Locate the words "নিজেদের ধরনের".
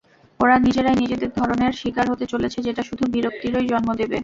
0.99-1.73